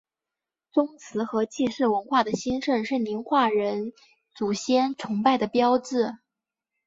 [0.71, 3.93] 宗祠和祭祀文化的兴盛是宁化人
[4.33, 6.15] 祖先崇拜的标志。